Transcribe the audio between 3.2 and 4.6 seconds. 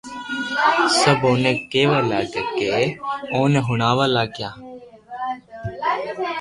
اوني ھڻاوي لاگيا